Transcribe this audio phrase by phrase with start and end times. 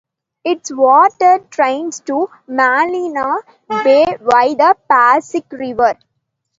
[0.43, 5.93] Its water drains to Manila Bay via the Pasig River.